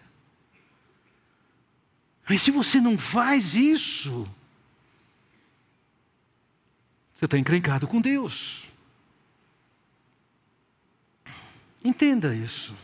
[2.26, 4.26] Mas se você não faz isso,
[7.14, 8.64] você está encrencado com Deus.
[11.84, 12.74] Entenda isso.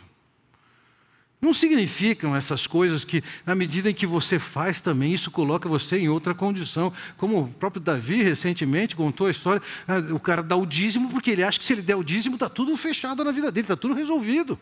[1.40, 5.96] Não significam essas coisas que, na medida em que você faz também, isso coloca você
[5.96, 6.92] em outra condição.
[7.16, 11.30] Como o próprio Davi recentemente contou a história, ah, o cara dá o dízimo porque
[11.30, 13.76] ele acha que se ele der o dízimo está tudo fechado na vida dele, está
[13.76, 14.58] tudo resolvido.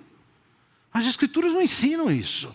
[0.92, 2.54] As Escrituras não ensinam isso.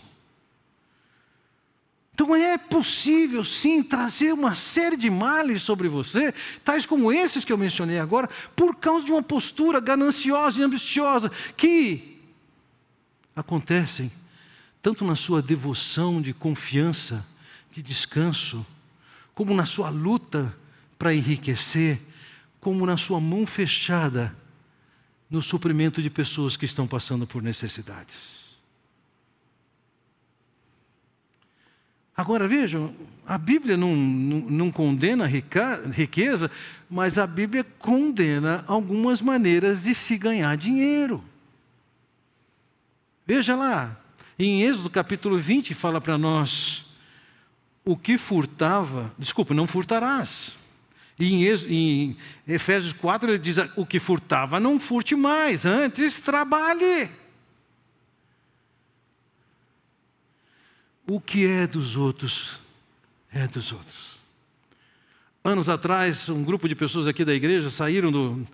[2.14, 6.34] Então é possível sim trazer uma série de males sobre você,
[6.64, 11.32] tais como esses que eu mencionei agora, por causa de uma postura gananciosa e ambiciosa
[11.58, 12.13] que
[13.36, 14.12] acontecem
[14.82, 17.26] tanto na sua devoção de confiança,
[17.72, 18.66] de descanso,
[19.34, 20.54] como na sua luta
[21.00, 22.00] para enriquecer,
[22.60, 24.36] como na sua mão fechada
[25.30, 28.44] no suprimento de pessoas que estão passando por necessidades.
[32.16, 32.94] Agora vejam,
[33.26, 36.52] a Bíblia não, não, não, condena a riqueza,
[36.88, 41.24] mas a Bíblia condena algumas maneiras de se ganhar dinheiro.
[43.26, 43.98] Veja lá,
[44.38, 46.86] em Êxodo capítulo 20 fala para nós:
[47.86, 50.56] o que furtava, desculpa, não furtarás.
[51.20, 57.10] E em, em Efésios 4 ele diz: o que furtava, não furte mais, antes trabalhe.
[61.08, 62.60] o que é dos outros
[63.32, 64.14] é dos outros.
[65.44, 68.48] Anos atrás, um grupo de pessoas aqui da igreja saíram do,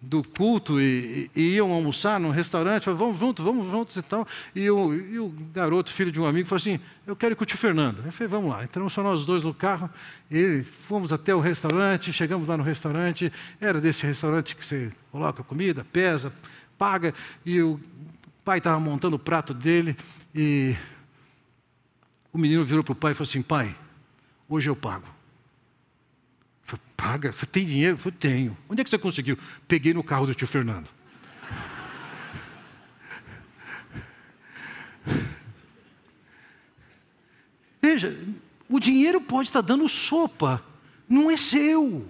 [0.00, 4.26] do culto e, e, iam almoçar num restaurante, falaram, vamos juntos, vamos juntos e tal.
[4.54, 7.44] E o, e o garoto, filho de um amigo, falou assim: Eu quero ir com
[7.44, 8.02] o tio Fernando.
[8.04, 8.62] Eu falei, vamos lá.
[8.62, 9.90] Entramos só nós dois no carro,
[10.30, 15.42] e fomos até o restaurante, chegamos lá no restaurante, era desse restaurante que você coloca
[15.42, 16.32] comida, pesa,
[16.78, 17.80] paga, e o
[18.44, 19.96] pai estava montando o prato dele
[20.34, 20.76] e
[22.32, 23.74] o menino virou para o pai e falou assim: Pai,
[24.48, 25.15] hoje eu pago.
[26.96, 27.32] Paga?
[27.32, 27.98] Você tem dinheiro?
[28.02, 28.56] Eu tenho.
[28.68, 29.38] Onde é que você conseguiu?
[29.68, 30.88] Peguei no carro do tio Fernando.
[37.82, 38.18] Veja,
[38.68, 40.62] o dinheiro pode estar dando sopa,
[41.08, 42.08] não é seu.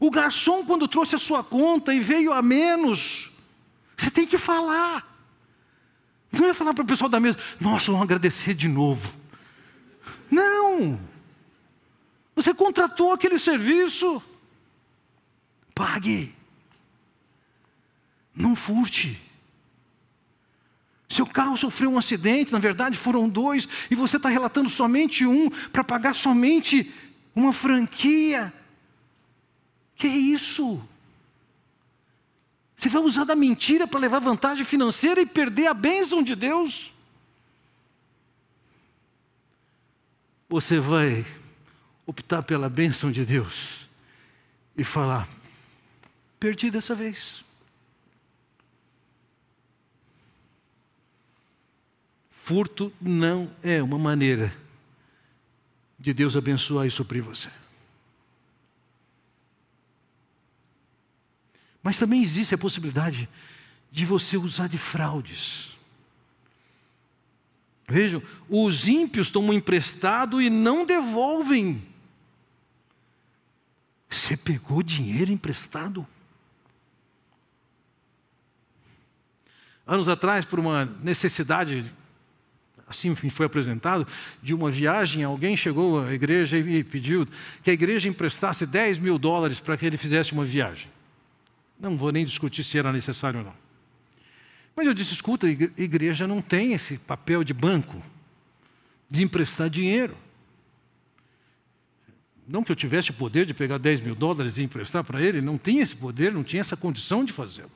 [0.00, 3.30] O garçom, quando trouxe a sua conta e veio a menos,
[3.96, 5.06] você tem que falar.
[6.30, 9.12] Não é falar para o pessoal da mesa, nossa, vamos agradecer de novo.
[10.30, 11.00] Não.
[12.38, 14.22] Você contratou aquele serviço.
[15.74, 16.32] Pague.
[18.32, 19.20] Não furte.
[21.08, 25.50] Seu carro sofreu um acidente, na verdade foram dois, e você está relatando somente um
[25.50, 26.94] para pagar somente
[27.34, 28.54] uma franquia.
[29.96, 30.80] Que é isso?
[32.76, 36.94] Você vai usar da mentira para levar vantagem financeira e perder a bênção de Deus?
[40.48, 41.26] Você vai
[42.08, 43.86] optar pela bênção de Deus
[44.74, 45.28] e falar:
[46.40, 47.44] perdi dessa vez.
[52.30, 54.50] Furto não é uma maneira
[55.98, 57.50] de Deus abençoar e suprir você.
[61.82, 63.28] Mas também existe a possibilidade
[63.92, 65.76] de você usar de fraudes.
[67.86, 71.82] Vejam, os ímpios tomam emprestado e não devolvem.
[74.08, 76.06] Você pegou dinheiro emprestado?
[79.86, 81.92] Anos atrás, por uma necessidade
[82.88, 84.06] assim foi apresentado,
[84.42, 87.28] de uma viagem, alguém chegou à igreja e pediu
[87.62, 90.90] que a igreja emprestasse 10 mil dólares para que ele fizesse uma viagem.
[91.78, 93.54] Não vou nem discutir se era necessário ou não.
[94.74, 98.02] Mas eu disse: escuta, a igreja não tem esse papel de banco,
[99.08, 100.16] de emprestar dinheiro.
[102.48, 105.42] Não que eu tivesse o poder de pegar 10 mil dólares e emprestar para ele,
[105.42, 107.70] não tinha esse poder, não tinha essa condição de fazê-lo.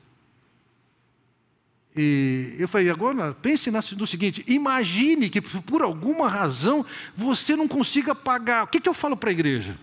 [1.94, 8.14] E eu falei, agora pense no seguinte: imagine que por alguma razão você não consiga
[8.14, 8.64] pagar.
[8.64, 9.78] O que, que eu falo para a igreja?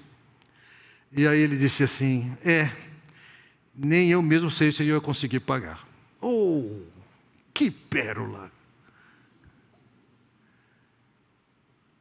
[1.11, 2.71] E aí ele disse assim: é,
[3.75, 5.87] nem eu mesmo sei se eu ia conseguir pagar.
[6.19, 6.81] Oh,
[7.53, 8.51] que pérola!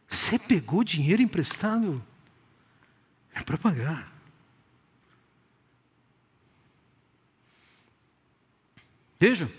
[0.09, 2.03] Você pegou dinheiro emprestado?
[3.39, 4.13] É para pagar.
[9.19, 9.51] Veja.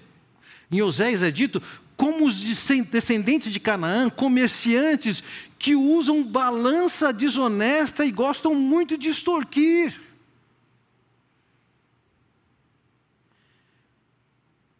[0.71, 1.61] Em Oséias é dito
[1.97, 5.23] como os descendentes de Canaã, comerciantes
[5.57, 9.99] que usam balança desonesta e gostam muito de extorquir.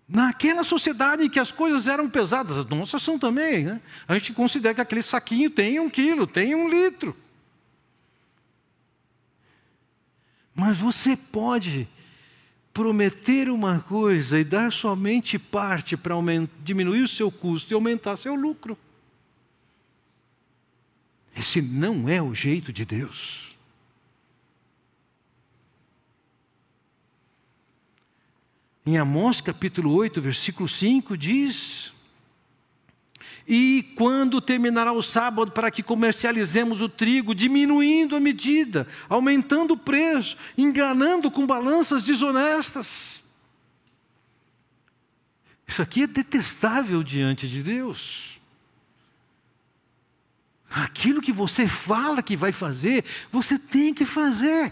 [0.08, 3.82] Naquela sociedade em que as coisas eram pesadas, as nossas são também, né?
[4.08, 7.16] a gente considera que aquele saquinho tem um quilo, tem um litro.
[10.60, 11.88] Mas você pode
[12.74, 16.16] prometer uma coisa e dar somente parte para
[16.62, 18.78] diminuir o seu custo e aumentar seu lucro.
[21.34, 23.56] Esse não é o jeito de Deus.
[28.86, 31.94] Em Amós capítulo 8, versículo 5 diz:
[33.52, 39.78] e quando terminará o sábado, para que comercializemos o trigo, diminuindo a medida, aumentando o
[39.78, 43.24] preço, enganando com balanças desonestas.
[45.68, 48.40] Isso aqui é detestável diante de Deus.
[50.70, 54.72] Aquilo que você fala que vai fazer, você tem que fazer.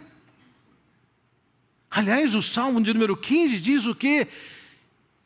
[1.90, 4.28] Aliás, o Salmo de número 15 diz o que?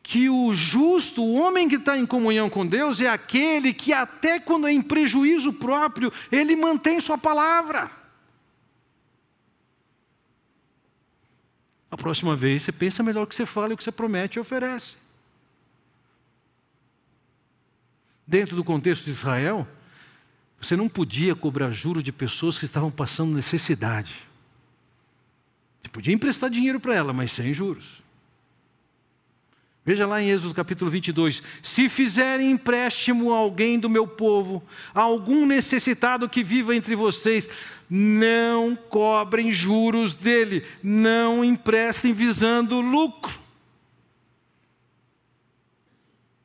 [0.04, 4.40] Que o justo, o homem que está em comunhão com Deus, é aquele que, até
[4.40, 7.92] quando é em prejuízo próprio, ele mantém sua palavra.
[11.90, 14.40] A próxima vez você pensa melhor o que você fala e o que você promete
[14.40, 14.96] e oferece.
[18.26, 19.68] Dentro do contexto de Israel,
[20.60, 24.28] você não podia cobrar juros de pessoas que estavam passando necessidade.
[25.82, 28.02] Você podia emprestar dinheiro para ela, mas sem juros.
[29.84, 31.42] Veja lá em Êxodo capítulo 22.
[31.62, 34.62] Se fizerem empréstimo a alguém do meu povo,
[34.94, 37.50] a algum necessitado que viva entre vocês,
[37.90, 43.42] não cobrem juros dele, não emprestem visando lucro.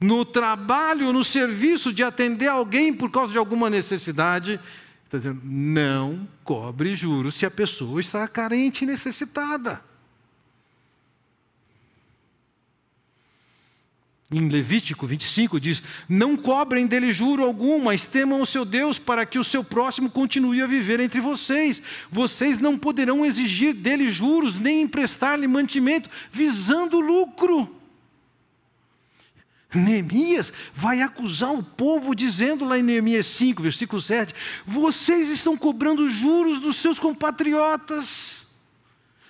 [0.01, 4.59] No trabalho, no serviço de atender alguém por causa de alguma necessidade,
[5.05, 9.82] está dizendo, não cobre juros se a pessoa está carente e necessitada.
[14.29, 19.24] Em Levítico 25 diz: Não cobrem dele juro algum, mas temam o seu Deus para
[19.24, 21.81] que o seu próximo continue a viver entre vocês.
[22.11, 27.72] Vocês não poderão exigir dele juros, nem emprestar-lhe mantimento, visando lucro.
[29.72, 34.35] Neemias vai acusar o povo, dizendo lá em Neemias 5, versículo 7:
[34.66, 38.45] Vocês estão cobrando juros dos seus compatriotas.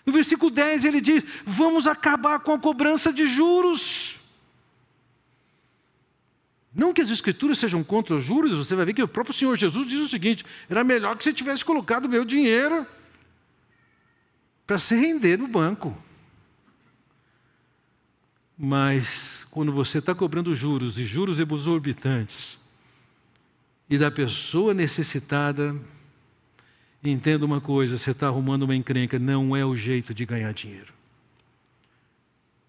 [0.07, 4.16] No versículo 10 ele diz: Vamos acabar com a cobrança de juros.
[6.77, 9.57] Não que as escrituras sejam contra os juros, você vai ver que o próprio Senhor
[9.57, 12.87] Jesus diz o seguinte: era melhor que você tivesse colocado meu dinheiro
[14.67, 15.97] para se render no banco.
[18.59, 22.59] Mas quando você está cobrando juros e juros exorbitantes,
[23.89, 25.75] e da pessoa necessitada,
[27.03, 30.93] entenda uma coisa: você está arrumando uma encrenca, não é o jeito de ganhar dinheiro.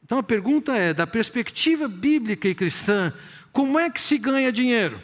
[0.02, 3.14] Então a pergunta é: da perspectiva bíblica e cristã,
[3.58, 5.02] como é que se ganha dinheiro?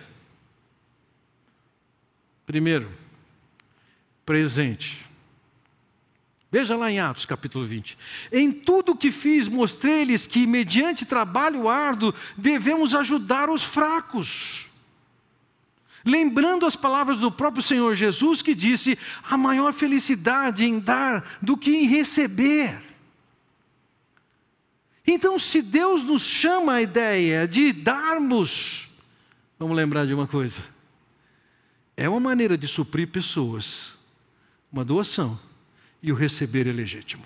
[2.45, 2.91] Primeiro,
[4.23, 5.03] presente.
[6.51, 7.97] Veja lá em Atos capítulo 20.
[8.31, 14.67] Em tudo o que fiz, mostrei-lhes que, mediante trabalho árduo, devemos ajudar os fracos.
[16.05, 21.57] Lembrando as palavras do próprio Senhor Jesus, que disse: a maior felicidade em dar do
[21.57, 22.92] que em receber.
[25.05, 28.89] Então, se Deus nos chama a ideia de darmos,
[29.59, 30.61] vamos lembrar de uma coisa:
[31.97, 33.97] é uma maneira de suprir pessoas,
[34.71, 35.37] uma doação,
[36.01, 37.25] e o receber é legítimo.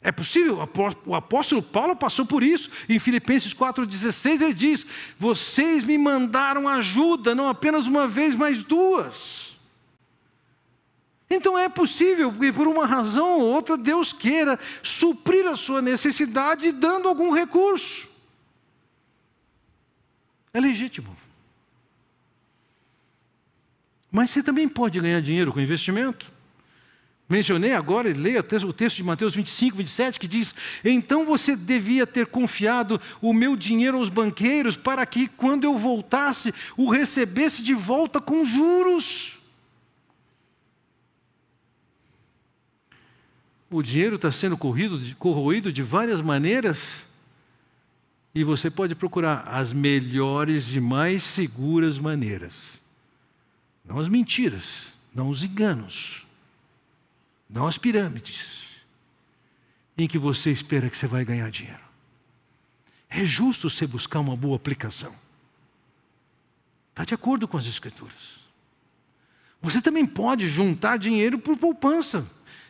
[0.00, 0.58] É possível,
[1.04, 2.70] o apóstolo Paulo passou por isso.
[2.88, 4.86] Em Filipenses 4,16 ele diz:
[5.18, 9.45] Vocês me mandaram ajuda, não apenas uma vez, mas duas.
[11.28, 16.70] Então é possível que por uma razão ou outra Deus queira suprir a sua necessidade
[16.70, 18.08] dando algum recurso.
[20.54, 21.16] É legítimo.
[24.10, 26.32] Mas você também pode ganhar dinheiro com investimento.
[27.28, 30.54] Mencionei agora, leia o texto de Mateus 25, 27, que diz:
[30.84, 36.54] Então você devia ter confiado o meu dinheiro aos banqueiros, para que, quando eu voltasse,
[36.76, 39.35] o recebesse de volta com juros.
[43.70, 47.04] O dinheiro está sendo corrido, corroído de várias maneiras,
[48.34, 52.52] e você pode procurar as melhores e mais seguras maneiras.
[53.84, 56.26] Não as mentiras, não os enganos,
[57.48, 58.66] não as pirâmides,
[59.96, 61.80] em que você espera que você vai ganhar dinheiro.
[63.08, 65.14] É justo você buscar uma boa aplicação.
[66.90, 68.36] Está de acordo com as Escrituras.
[69.62, 72.26] Você também pode juntar dinheiro por poupança.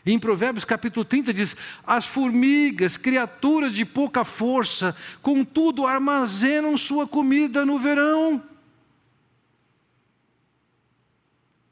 [0.09, 7.67] Em Provérbios capítulo 30 diz: As formigas, criaturas de pouca força, contudo armazenam sua comida
[7.67, 8.41] no verão.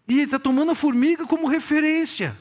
[0.09, 2.37] E ele está tomando a formiga como referência.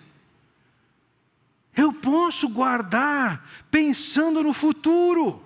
[1.77, 5.43] Eu posso guardar pensando no futuro.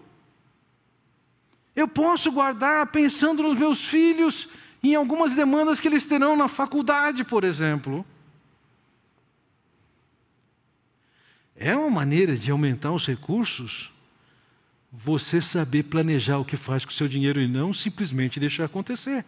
[1.76, 4.48] Eu posso guardar pensando nos meus filhos,
[4.82, 8.06] em algumas demandas que eles terão na faculdade, por exemplo.
[11.58, 13.92] É uma maneira de aumentar os recursos
[14.92, 19.26] você saber planejar o que faz com o seu dinheiro e não simplesmente deixar acontecer.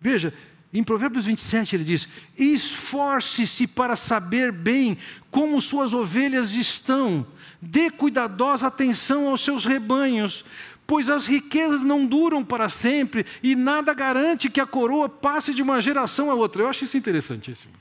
[0.00, 0.32] Veja,
[0.72, 4.96] em Provérbios 27 ele diz: Esforce-se para saber bem
[5.30, 7.26] como suas ovelhas estão,
[7.60, 10.44] dê cuidadosa atenção aos seus rebanhos,
[10.86, 15.62] pois as riquezas não duram para sempre e nada garante que a coroa passe de
[15.62, 16.62] uma geração a outra.
[16.62, 17.74] Eu acho isso interessantíssimo.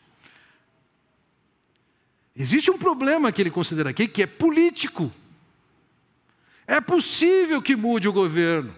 [2.37, 5.11] Existe um problema que ele considera aqui, que é político.
[6.67, 8.75] É possível que mude o governo.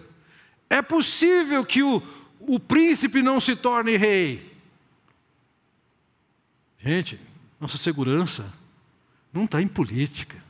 [0.70, 2.02] É possível que o,
[2.40, 4.50] o príncipe não se torne rei.
[6.78, 7.20] Gente,
[7.60, 8.50] nossa segurança
[9.30, 10.42] não está em política,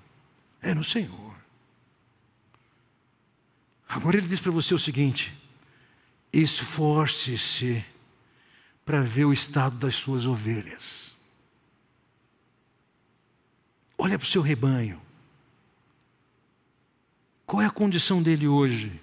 [0.63, 1.35] é no Senhor.
[3.89, 5.35] Agora ele diz para você o seguinte:
[6.33, 7.85] esforce-se
[8.85, 11.00] para ver o estado das suas ovelhas.
[14.03, 14.99] Olha para o seu rebanho.
[17.45, 18.99] Qual é a condição dele hoje?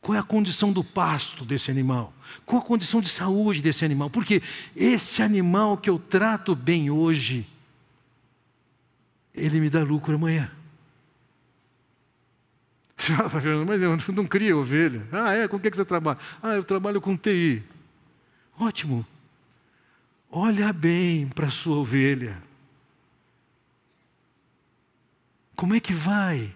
[0.00, 2.14] Qual é a condição do pasto desse animal?
[2.44, 4.08] Qual a condição de saúde desse animal?
[4.08, 4.40] Porque
[4.76, 7.44] esse animal que eu trato bem hoje,
[9.34, 10.48] ele me dá lucro amanhã.
[13.66, 15.04] Mas eu não cria ovelha.
[15.10, 15.48] Ah, é?
[15.48, 16.18] Com o que você trabalha?
[16.40, 17.64] Ah, eu trabalho com TI.
[18.60, 19.04] Ótimo.
[20.30, 22.45] Olha bem para a sua ovelha.
[25.56, 26.54] Como é que vai?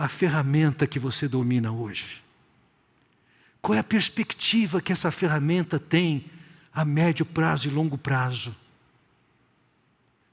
[0.00, 2.22] a ferramenta que você domina hoje?
[3.60, 6.24] Qual é a perspectiva que essa ferramenta tem
[6.72, 8.56] a médio prazo e longo prazo?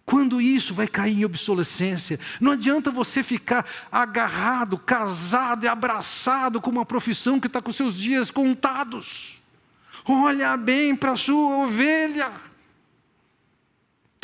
[0.06, 2.18] Quando isso vai cair em obsolescência?
[2.40, 7.98] Não adianta você ficar agarrado, casado e abraçado com uma profissão que está com seus
[7.98, 9.42] dias contados.
[10.06, 12.32] Olha bem para a sua ovelha.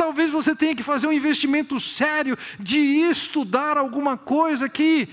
[0.04, 5.08] Talvez você tenha que fazer um investimento sério de estudar alguma coisa que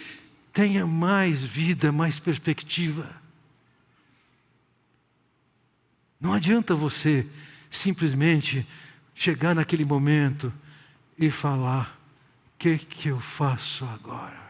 [0.53, 3.09] tenha mais vida, mais perspectiva.
[6.21, 7.25] Não adianta você
[7.71, 8.67] simplesmente
[9.15, 10.53] chegar naquele momento
[11.17, 11.97] e falar:
[12.57, 14.43] o que, que eu faço agora?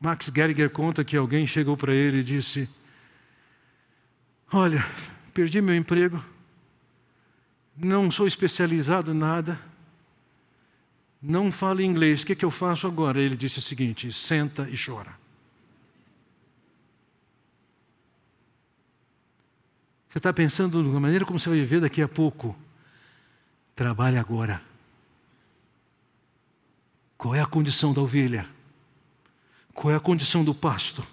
[0.00, 2.66] Max Geriger conta que alguém chegou para ele e disse:
[4.50, 4.86] Olha,
[5.34, 6.24] perdi meu emprego,
[7.82, 9.58] não sou especializado em nada,
[11.22, 13.20] não falo inglês, o que, que eu faço agora?
[13.20, 15.18] Ele disse o seguinte: senta e chora.
[20.08, 22.56] Você está pensando na maneira como você vai viver daqui a pouco?
[23.76, 24.60] Trabalhe agora.
[27.16, 28.48] Qual é a condição da ovelha?
[29.72, 31.06] Qual é a condição do pasto?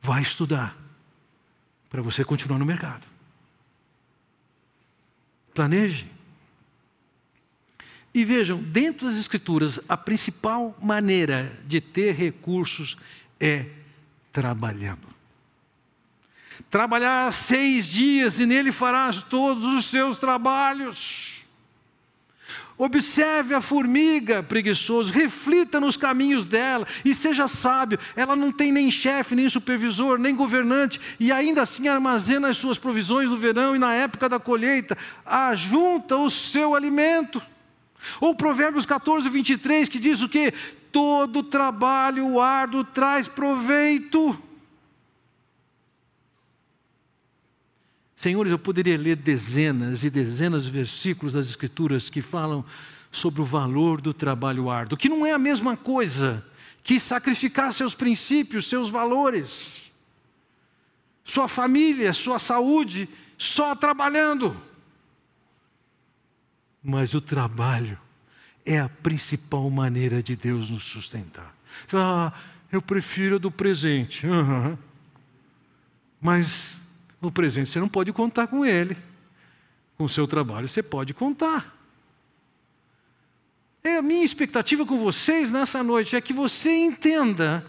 [0.00, 0.76] Vai estudar
[1.90, 3.11] para você continuar no mercado.
[5.54, 6.06] Planeje.
[8.14, 12.96] E vejam, dentro das Escrituras, a principal maneira de ter recursos
[13.40, 13.66] é
[14.32, 15.08] trabalhando.
[16.70, 21.41] Trabalhar seis dias e nele farás todos os seus trabalhos.
[22.78, 27.98] Observe a formiga, preguiçoso, reflita nos caminhos dela e seja sábio.
[28.16, 32.78] Ela não tem nem chefe, nem supervisor, nem governante, e ainda assim armazena as suas
[32.78, 37.42] provisões no verão e na época da colheita, ajunta o seu alimento.
[38.20, 40.52] Ou Provérbios 14, 23, que diz o que?
[40.90, 44.36] Todo trabalho árduo traz proveito.
[48.22, 52.64] Senhores, eu poderia ler dezenas e dezenas de versículos das Escrituras que falam
[53.10, 56.46] sobre o valor do trabalho árduo, que não é a mesma coisa
[56.84, 59.90] que sacrificar seus princípios, seus valores,
[61.24, 64.56] sua família, sua saúde, só trabalhando.
[66.80, 67.98] Mas o trabalho
[68.64, 71.52] é a principal maneira de Deus nos sustentar.
[71.92, 72.32] Ah,
[72.70, 74.28] eu prefiro a do presente.
[74.28, 74.78] Uhum.
[76.20, 76.80] Mas
[77.22, 78.96] no presente você não pode contar com ele.
[79.96, 81.78] Com o seu trabalho você pode contar.
[83.84, 87.64] É a minha expectativa com vocês nessa noite é que você entenda.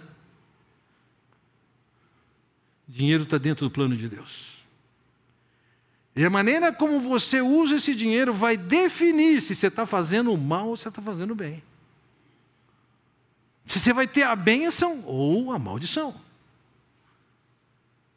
[2.87, 4.53] Dinheiro está dentro do plano de Deus.
[6.15, 10.69] E a maneira como você usa esse dinheiro vai definir se você está fazendo mal
[10.69, 11.63] ou se está fazendo bem.
[13.65, 16.13] Se você vai ter a bênção ou a maldição.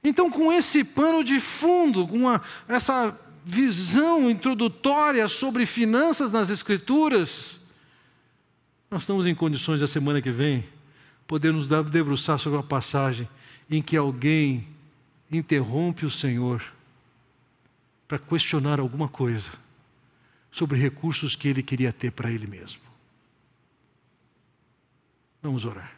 [0.08, 7.60] Então, com esse pano de fundo, com a, essa visão introdutória sobre finanças nas Escrituras,
[8.88, 10.64] nós estamos em condições, da semana que vem,
[11.26, 13.28] poder nos debruçar sobre uma passagem
[13.68, 14.68] em que alguém
[15.28, 16.62] interrompe o Senhor
[18.06, 19.50] para questionar alguma coisa
[20.52, 22.80] sobre recursos que ele queria ter para ele mesmo.
[25.42, 25.95] Vamos orar.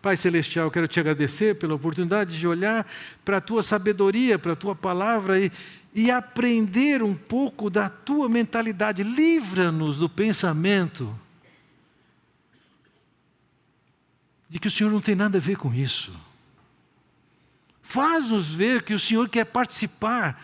[0.00, 2.86] Pai Celestial, quero te agradecer pela oportunidade de olhar
[3.24, 5.50] para a tua sabedoria, para a tua palavra e,
[5.92, 9.02] e aprender um pouco da tua mentalidade.
[9.02, 11.18] Livra-nos do pensamento
[14.48, 16.12] de que o Senhor não tem nada a ver com isso.
[17.82, 20.40] Faz-nos ver que o Senhor quer participar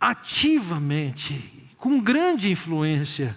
[0.00, 3.36] ativamente, com grande influência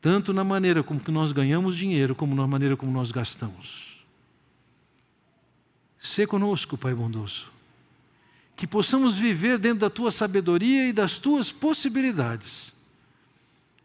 [0.00, 3.98] tanto na maneira como que nós ganhamos dinheiro, como na maneira como nós gastamos.
[6.00, 7.50] Sê conosco, Pai bondoso,
[8.56, 12.72] que possamos viver dentro da tua sabedoria e das tuas possibilidades.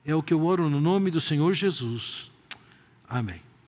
[0.05, 2.32] É o que eu oro no nome do Senhor Jesus.
[3.07, 3.41] Amém.